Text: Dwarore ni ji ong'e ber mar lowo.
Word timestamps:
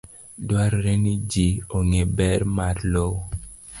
Dwarore 0.47 0.93
ni 1.03 1.13
ji 1.31 1.47
ong'e 1.77 2.03
ber 2.17 2.41
mar 2.57 2.77
lowo. 2.93 3.19